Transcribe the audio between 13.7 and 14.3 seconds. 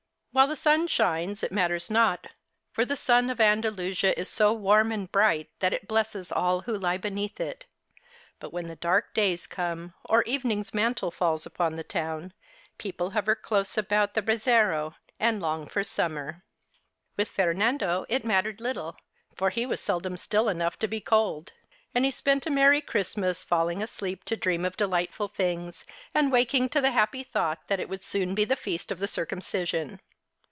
about the